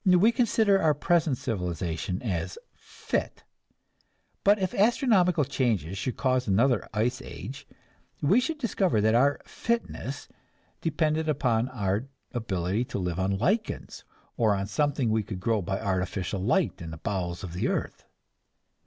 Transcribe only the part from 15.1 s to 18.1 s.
we could grow by artificial light in the bowels of the earth.